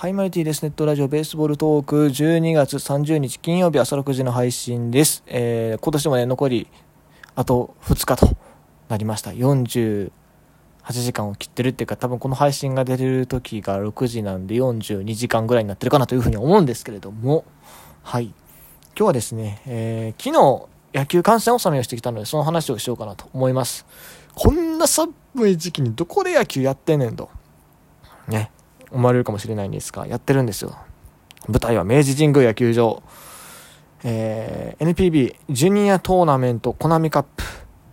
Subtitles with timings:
[0.00, 0.62] はい、マルティです。
[0.62, 5.24] ネットラジオベースボールトーク12月30日金曜日朝6時の配信です。
[5.26, 6.68] えー、今年もね、残り
[7.34, 8.36] あと2日と
[8.88, 9.32] なりました。
[9.32, 10.12] 48
[10.90, 17.44] 時間を切ってるっていうか、多分この配信が出る時が6時なんで42時間ぐらいになってるかなというふうに思うんですけれども、
[18.04, 18.26] はい。
[18.26, 18.34] 今
[18.98, 23.84] 日はですね、えー、昨日野球観戦納めをしてきたので、その話をしようかなと思います。
[24.36, 25.12] こんな寒
[25.48, 27.30] い時期にどこで野球やってんねんと。
[28.28, 28.52] ね。
[28.90, 30.76] 思われるかもしれないんですが、やってるんですよ。
[31.48, 33.02] 舞台は明治神宮野球場。
[34.04, 37.42] えー、NPB ジュニアトーナメントコナミカップ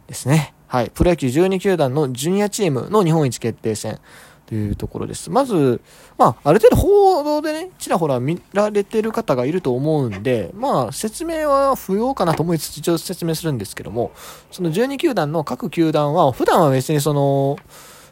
[0.07, 0.53] ですね。
[0.67, 0.91] はい。
[0.93, 3.99] プロ野球12球団のジュニアチームの日本一決定戦
[4.45, 5.29] というところです。
[5.31, 5.81] まず、
[6.17, 14.11] まあ、ある程度報道でね、ちらほら見られてる方がいると思うんで、まあ、説明は不要かなと思いつつ一応説明するんですけども、
[14.51, 17.57] その12球団の各球団は、普段は別にその、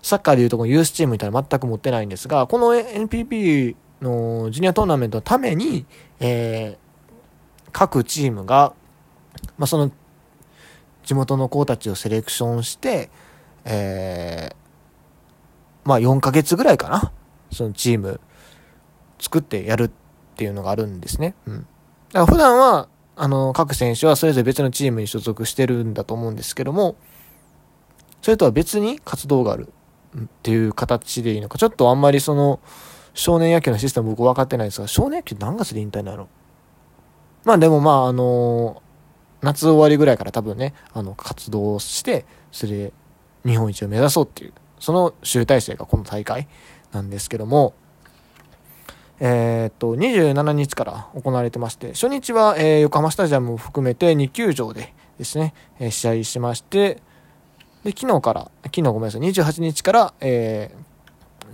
[0.03, 5.85] サッカーでいうとこのユースチームみたいな全く持ってないんですが、この NPP のジュニアトーナメントのために、
[6.19, 8.73] えー、各チームが、
[9.57, 9.91] まあ、その、
[11.03, 13.09] 地元の子たちをセレクションして、
[13.65, 14.55] えー、
[15.85, 17.11] まあ、4ヶ月ぐらいかな。
[17.51, 18.19] そのチーム、
[19.19, 19.91] 作ってやるっ
[20.35, 21.33] ていうのがあるんですね。
[21.45, 21.59] うん。
[21.59, 26.95] だから普段は、あの、各選手はそれぞれ別のチームに所属してるんだと思うんですけども、
[28.21, 29.71] それとは別に活動がある。
[30.17, 32.59] っていう形でいいのか、ちょっとあんまりその、
[33.13, 36.27] 少年野球のシステム僕分かってないですが、少年野球何月で引退なの？
[37.43, 38.81] まあでもまああの
[39.41, 42.93] 夏終わりぐらいから多分ね、あの、活動して、それで
[43.45, 46.47] 日本一を目指そうっていう、その集大成がこの大会
[46.91, 47.73] なんですけども、
[49.19, 57.01] えー、っと、27日から行われてまして、初日は、えー、横浜スタジアムを含めて2球場でですね、えー、試合しまして、
[57.83, 60.73] で、昨日から、昨日ごめんなさい、28日から、え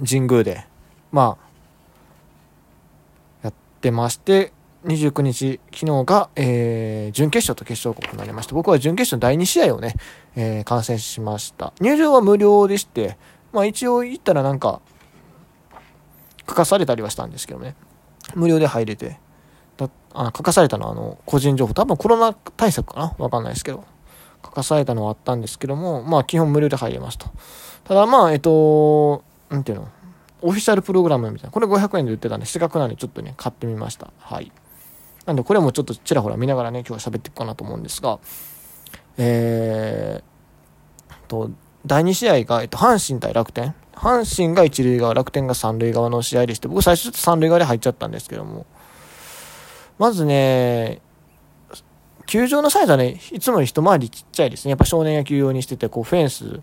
[0.02, 0.66] ー、神宮で、
[1.12, 1.48] まあ、
[3.44, 4.54] やってまして、
[4.86, 8.56] 29日、昨日が、えー、準決勝と決勝が行われました。
[8.56, 9.96] 僕は準決勝第2試合をね、
[10.36, 11.74] えー、観戦しました。
[11.82, 13.18] 入場は無料でして、
[13.52, 14.80] まあ一応行ったらなんか、
[16.48, 17.76] 書かされたりはしたんですけどね。
[18.36, 19.20] 無料で入れて。
[19.78, 21.74] だあ書かされたのはあの、個人情報。
[21.74, 23.16] 多分コロナ対策かな？
[23.18, 23.84] わかんないですけど。
[24.44, 27.28] 書かされたのはあったんですけども、まあ基本無料で入れますと。
[27.84, 29.88] ただまあ、えっと、なんていうの、
[30.42, 34.12] オフィシャルプログラムみたいな、これ500円で売ってたんで、せっかくなんでちょっとね、買ってみました。
[34.20, 34.52] はい。
[35.26, 38.20] なんでこれもちょっとちらほら見ながらね、今日は喋っていくかなと思うんですが、
[39.18, 40.30] えー、
[41.30, 41.52] と、
[41.86, 43.74] 第2試合が、えっと、阪神対楽天。
[43.94, 48.66] 阪神が一塁側、楽天が三塁側の試合でして、僕最初ちょっと三塁側で入っちゃったんですけども、
[49.98, 51.02] まずね、
[52.30, 54.70] 球場のサイズはね、いつもより一回りちっちゃいですね。
[54.70, 56.62] やっぱ少年野球用にしてて、こうフェンス、フ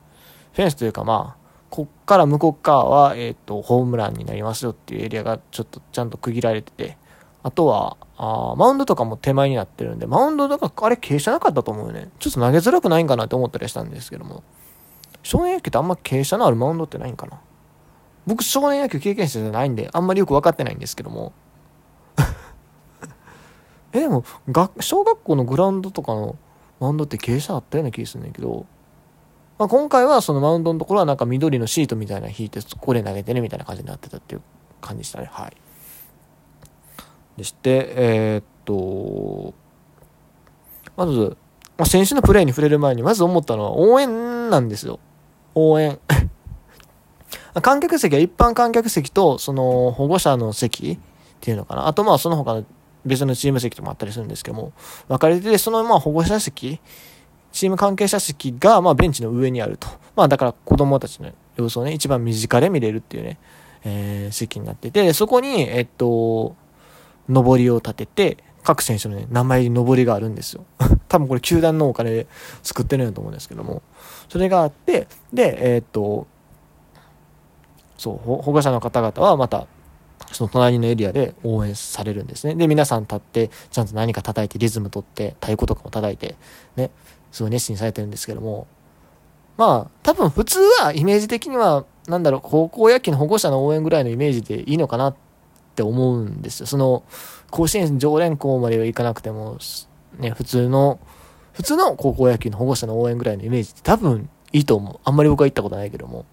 [0.55, 6.97] ェンスというかまあ、こっから向こう側は、えっ、ー、と、ホームランになりますよっていうエリアがちょっとちゃんと区切られてて、
[7.43, 12.11] あとは、あマウンドとかも手前になってるんで、マウンドとか、あれ傾斜なかったと思うよね。
[12.21, 14.45] ちょっと投げづらくないんかなって思ったりしたんですけども。
[15.25, 17.41] 少年野球ってあんま傾斜のあるマウンドってないんかな
[18.25, 21.33] 僕少年野球経験者じゃないんで、あんまりよく分かってないんですけども。
[23.97, 26.37] え、でも、学、小学校のグラウンドとかの
[26.81, 28.67] マウンドって傾斜あったような気がするんだけど、
[29.59, 34.43] まあ、今回はそのマウンドのところはなんか緑のシートみたいな引いて、ここで投げてねみたいな感じになってたっていう
[34.81, 35.31] 感じでしたね。
[35.33, 35.57] はい。
[37.39, 39.55] でして、えー、っと、
[40.97, 41.37] まず、
[41.79, 44.99] まあ、選手のプレーに触れる前に、まず思ったのは応援なんですよ。
[45.55, 45.99] 応援。
[47.63, 50.99] 観客席は一般観客席と、その保護者の席っ
[51.41, 51.87] ていうのかな。
[51.87, 52.65] あとまあその他の
[53.07, 54.73] 別のチーム席ともあったりするんですけども、
[55.09, 56.81] 分かれてて、そのまあ保護者席、
[57.53, 59.89] チーム関係者席がまあベンチの上にあると。
[60.15, 63.39] まあだから子供たちの様子をね、一番身近で見れるっていうね、
[63.85, 66.57] えー、席になってて、そこに、えっと、
[67.29, 70.65] 上りを立てて、各選手のね、名前に上りがあるんですよ。
[71.09, 72.27] 多分これ球団のお金で
[72.65, 73.83] 作ってるんだと思うんですけども、
[74.29, 76.27] それがあって、で、えー、っと、
[77.97, 79.67] そう、保護者の方々はまた
[80.37, 82.55] その隣のエリアで応援されるんですね。
[82.55, 86.37] で、皆さん立って、ちゃんと何か叩いて、リズム取って、太鼓とかも叩いて、
[86.77, 86.91] ね、
[87.33, 88.67] すごい熱心にされてるんですけども、
[89.57, 95.17] まあ、多分普通はイメージ的には、なんだろう、高校野球の保護者の応援ぐらいのイメージでいいのかなっ
[95.75, 96.67] て思うんですよ。
[96.67, 97.03] その、
[97.51, 99.57] 甲子園常連校まではいかなくても、
[100.19, 101.01] ね、普通の、
[101.55, 105.01] 普通の高校野球の保護者の応援ぐらいのイメージって多分いいと思う。
[105.03, 106.27] あんまり僕は行ったことないけども。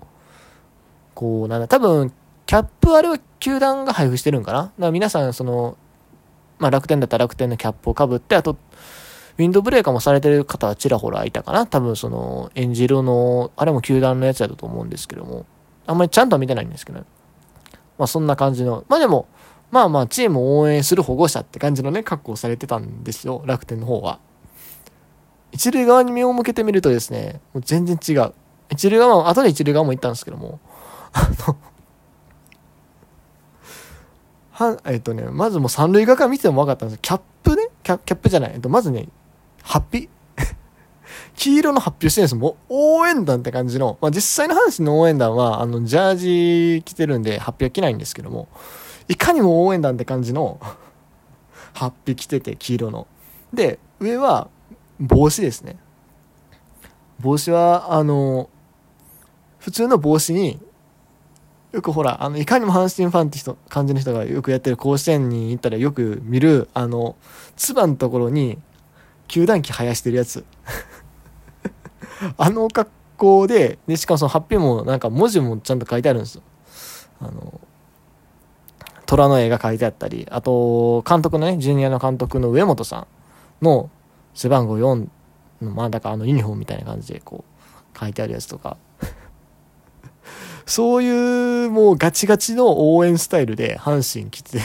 [1.15, 2.11] こう、なんだ、多分
[2.45, 4.59] キャップあれは球団が配布してるんかな？
[4.59, 5.77] だから皆さん、その、
[6.59, 11.65] まあ楽天だったら楽天のキャップをかぶって、あと、ウィンドブレーカーもされてる方はちらほらいたかな？
[11.65, 15.45] 多分その、エンジ色の、あれも球団のやつだと思うんですけども、
[15.87, 17.05] あんまりちゃんとは見てないんですけど、ね。
[17.97, 19.27] まあそんな感じの、まあでも、
[19.71, 24.19] まあまあ、チームを応援する保護者って感じのね、格好されてたんですよ、楽天の方は。
[25.51, 28.33] 一塁側に目を向けてみるとですね、もう全然違う。
[28.69, 30.59] 一塁側も、後で一塁側も行ったんですけども、
[31.11, 31.57] あの、
[34.53, 39.07] は、えっ、とね、まずもう三塁側から見ても分かったんですキャップね、キャップじゃない、えっと、まずね、
[39.63, 40.09] ハッピー？
[41.35, 48.47] 黄色の発表してるんですもう応援団って感じの、まあ、実際の阪神の応援団は、あの、ジャージ着てるんで、発表着ないんですけども、
[49.07, 50.59] いかにも応援団って感じの、
[51.73, 53.07] ハッピー着てて、黄色の。
[53.51, 54.49] で、上は、
[54.99, 55.77] 帽子ですね。
[57.19, 58.49] 帽子は、あの、
[59.57, 60.61] 普通の帽子に、
[61.73, 67.15] よくほら、あの、いかにも阪神ファンって人、感じの人がよくやってる甲子園に行ったらよく見る、あの、
[67.55, 68.59] つばのところに、
[69.27, 70.45] 球団旗生やしてるやつ。
[72.37, 76.43] あの格好で、で、しかもそのハッピーもなんか文字もちゃんと書いてあるんですよ。
[77.19, 77.59] あの、
[79.07, 83.07] 虎の絵が書いてあったり、あと、監督のね、ジュニアの監督の上本さ
[83.61, 83.89] んの
[84.35, 85.07] 背番号4
[85.63, 88.77] の、まあだからあのユニフォームみたいな感じでこう、書いてあるやつとか、
[90.65, 94.59] そういうもうガチガチの応援スタイルで阪神来て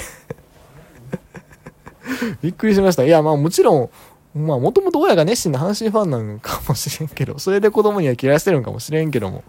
[2.43, 3.05] びっくりしました。
[3.05, 3.91] いや、まあもちろ
[4.35, 9.45] ん、まあもともと親が熱心な阪神ファンなんかもしれんけど、それで子供には嫌いしてるんかもしれんけども、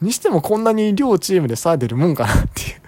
[0.00, 2.82] にしてもこんなに両チームで差出るもんかなっていう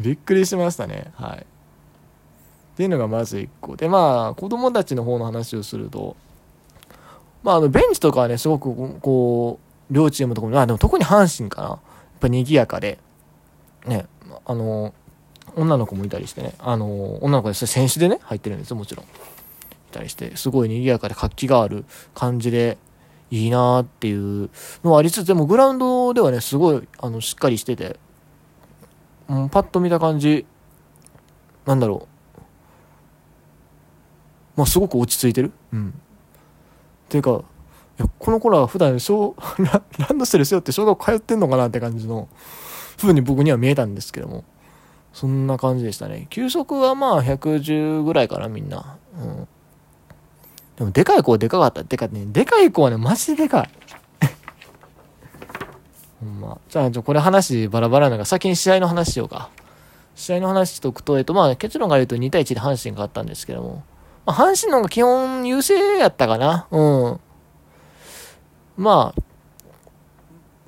[0.00, 1.12] びっくりしましたね。
[1.14, 1.38] はい。
[1.38, 3.76] っていうのがまず1個。
[3.76, 6.16] で、まあ、子供たちの方の話をすると、
[7.42, 11.68] まあ、あの、ベンチとかはね、すごく、こう、両チームとかも、あ、でも特に阪神かな。
[11.68, 11.78] やっ
[12.20, 12.98] ぱ賑やかで、
[13.86, 14.06] ね、
[14.44, 14.94] あの、
[15.54, 19.06] 女の子もいたりしてね、あの、女の子です選手でね、入ってるんですよ、もちろん。
[19.06, 19.08] い
[19.92, 21.84] たりして、すごい賑やかで活気がある
[22.14, 22.78] 感じで、
[23.30, 24.50] いいなーっていう
[24.84, 27.98] のはありつつ、でもグラウンドではね、すごい、あの、しっかりしてて、
[29.28, 30.46] うん、パッと見た感じ、
[31.64, 32.16] なんだろう、
[34.56, 35.52] まあ、すごく落ち着いてる。
[35.72, 35.88] うん。
[35.90, 37.42] っていうか、
[37.98, 42.28] いやこの子らは普段小 ラランドセル背負って小学校通ってんのかなって感じの
[42.98, 44.44] 風に僕には見えたんですけども。
[45.16, 46.26] そんな感じでしたね。
[46.28, 48.98] 球速はまあ110ぐらいかな、みんな。
[49.18, 49.48] うん。
[50.76, 51.84] でも、でかい子はでかかった。
[51.84, 53.70] でかね、でかい子はね、マジででかい。
[56.20, 56.58] ほんま。
[56.68, 59.48] じゃあ、じゃこれ話バラバラなのが、先に試合の話しようか。
[60.16, 63.84] 試合の話しとくと、えっと、まあ、結論から言うと2対1で阪神が勝ったんですけども。
[64.26, 66.66] まあ、阪神の方が基本優勢やったかな。
[66.70, 67.20] うん。
[68.76, 69.22] まあ、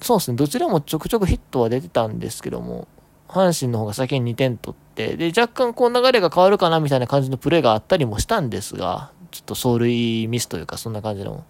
[0.00, 0.37] そうですね。
[0.37, 2.88] どちらもちょくちょくヒットは出てたんですけども、
[3.28, 11.44] 阪神の方が先に2点取って、で、若干こう流れが変わるかなみたいな感じのプレーがあったりもしたんですが、ちょっと走塁ミスというかそんな感じの。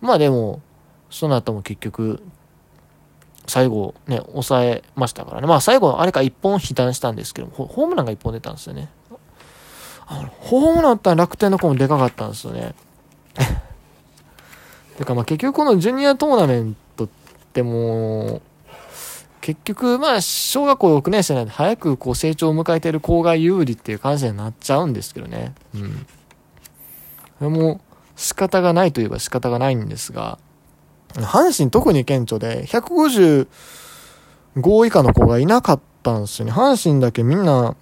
[0.00, 0.60] まあでも、
[1.10, 2.22] その後も結局、
[3.46, 5.46] 最後ね、抑えましたからね。
[5.46, 8.88] まあ最後、あれか1本被弾したんですけども、ホームランが1本出たんですよね。
[10.06, 12.74] あの、ホームランだったら楽天の子もでかかったんですよね。
[14.98, 17.08] てかまあ結局このジュニアトーナメントっ
[17.52, 18.42] てもう、
[19.40, 25.54] 結局まあ小学校6年生なんで早くこう成長を迎えている子が有利っていう感じになっちゃうんですけどね。
[25.72, 26.04] うん。
[27.38, 27.80] それも
[28.16, 30.40] 仕方がないといえば仕方がないんですが、
[31.14, 33.46] 阪神特に顕著で155
[34.84, 36.50] 以下の子がいなかったんですよね。
[36.52, 37.76] 阪神だけみんな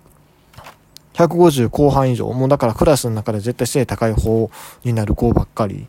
[1.15, 2.31] 150後半以上。
[2.31, 4.51] もうだからクラスの中で絶対背高い方
[4.85, 5.89] になる子ばっかり。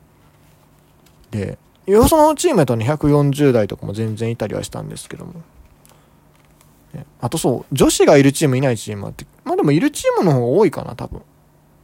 [1.32, 5.34] で、よそのチームやとね、140代とかも全然いたりはしたんですけども。
[7.22, 11.22] あとそう、女子がいるチームいないチームあって、まあでもいるチームの方が多いかな、多分。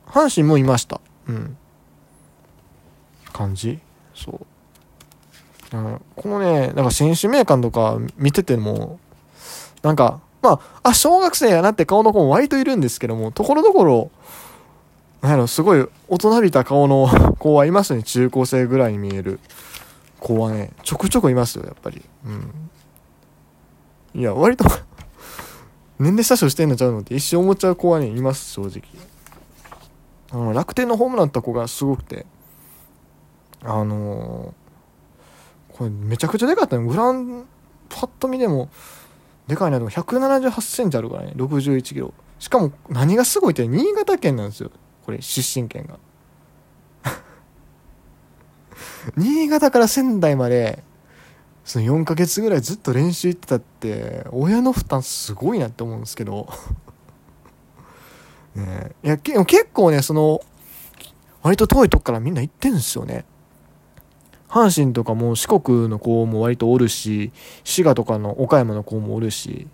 [0.07, 1.01] 阪神もいました。
[1.27, 1.57] うん。
[3.31, 3.79] 感じ？
[4.15, 4.45] そう。
[6.15, 8.99] このね、なんか選手名鑑とか見てても、
[9.81, 14.11] なんか、まあ、あ、小学生やなって顔の子も割といるんですけども、ところどころ、
[15.23, 17.07] なん、すごい大人びた顔の
[17.39, 18.03] 子はいますね。
[18.03, 19.39] 中高生ぐらいに見える
[20.19, 22.01] 子はね、ちょくちょくいますよ、やっぱり。
[22.25, 24.19] うん。
[24.19, 24.65] いや、割と
[25.97, 28.81] 年齢詐称してんのちゃうのって一瞬思っちゃう子はね、います、正直。
[30.31, 32.25] あの、楽天のホームランった子がすごくて、
[33.63, 36.85] あのー、これめちゃくちゃでかったの。
[36.85, 37.45] グラン、
[37.87, 38.69] パッと見でも、
[39.47, 42.13] でかいな、でも178センチあるからね、61キロ。
[42.39, 44.69] しかも、何がすごいって、新潟県なんですよ。
[45.05, 45.99] これ、出身県が。
[49.17, 50.83] 新潟から仙台まで、
[51.65, 56.47] その4ヶ月ぐらいずっと練習行ってたって、親の負担すごいなって思うんですけど。
[58.55, 60.41] ねいや、結構ね、その、
[61.41, 63.25] 割と遠いとこからみんな行ってるんですよね。
[64.53, 67.31] 阪神とかも四国の子も割とおるし、
[67.63, 69.67] 滋賀とかの岡山の子もおるし、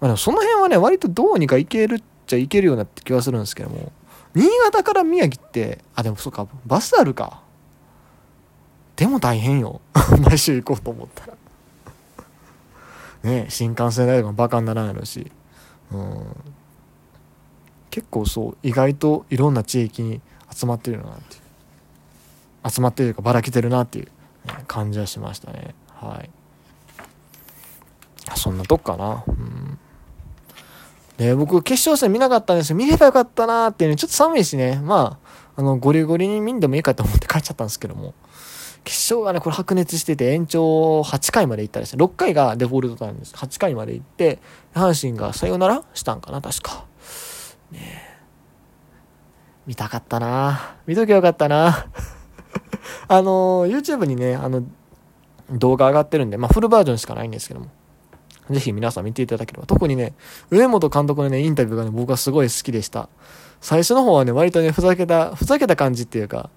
[0.00, 3.90] まあでもその辺はね、割とどうにかいけるっちゃいけるようなって気はするんですけども、
[4.34, 7.42] 新潟から宮城って、あ、でもそうか、バスあるか。
[8.94, 9.80] でも大変よ。
[10.24, 11.34] 毎週行こうと思ったら。
[13.22, 15.32] ね新幹線代とかバカにならないのし。
[15.90, 16.26] うん。
[17.90, 20.20] 結構そう、意外といろんな地域に
[20.54, 22.70] 集まってるなっていう。
[22.70, 24.08] 集まってるかばらけてるなっていう、
[24.66, 25.74] 感じはしましたね。
[25.94, 26.30] はい。
[28.36, 29.24] そんなとこかな。
[29.26, 29.78] うん。
[31.18, 32.76] で、僕、決勝戦見なかったんですよ。
[32.76, 35.18] 見ればよかったなーっていうね、ちょっと寒いしね、ま
[35.56, 38.14] あ、あの、ゴリゴリに見んでもいいかと思って帰っちゃったんですけども、
[38.84, 42.04] 決勝がね、これ白熱してて、延長8回まで行ったんですね。
[42.04, 43.34] 6回がデフォルトタイムです。
[43.34, 44.38] 8回まで行って、
[44.72, 46.84] 阪神がさよならしたんかな、確か。
[47.72, 48.08] ね
[49.66, 51.86] 見たかったな見ときゃよかったな
[53.06, 54.62] あの YouTube にね、あの、
[55.50, 57.66] 動画上がってるんで、まあ、フルバージョンしかないんですけども、
[58.50, 59.66] ぜひ皆さん見ていただければ。
[59.66, 60.14] 特にね、
[60.50, 63.08] 上本監督のね、インタビューがね、僕はすごい好きでした。
[63.60, 66.50] 最初の方はね、割とね、ふざけた、ふざけた感じっていうか、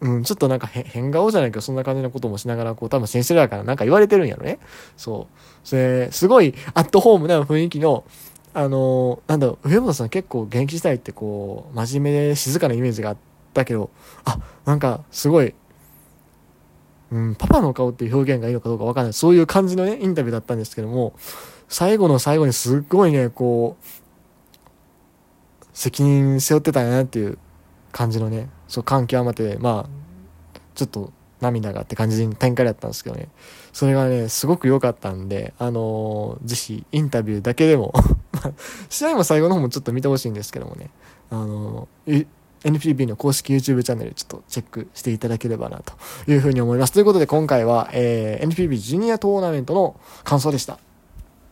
[0.00, 4.58] うん、ちょっとなんか変顔じゃないけど、そんな感じのこともしながら、こう、多分先生だからなんか言われてるんやろね。
[4.96, 5.36] そう。
[5.62, 8.04] それ、すごいアットホームな雰囲気の、
[8.54, 13.16] あのー、なんだろう、上本さん結構現役時代ってこう、真面目で静かなイメージがあっ
[13.52, 13.90] たけど、
[14.24, 15.54] あ、なんかすごい、
[17.12, 19.12] うん、パパの顔っていう表現がいいのかどうかわかんない。
[19.12, 21.14] そういう感じのね、インタビューだったんですけども、
[21.68, 23.84] 最後の最後にすっごいね、こう、
[25.72, 27.38] 責任背負ってたんやなっていう
[27.92, 33.28] 感じのね、そう、感極まって、まあ、ちょっと涙がって感じに展開だったんですけどね、
[33.72, 37.92] それがね、すごく良かったんで、あのー、ぜひ、インタビューだけでも
[38.88, 40.90] 試合も最後の方もちょっと見てほしいんですけどもね、
[41.30, 42.26] あのー
[42.64, 45.94] NPB の公式 YouTube チャンネルちょっとチェックしていただければなと
[46.30, 46.92] いうふうに思います。
[46.92, 50.78] ということで今回は、えー、NPB ジュニアトーナメントの感想でした。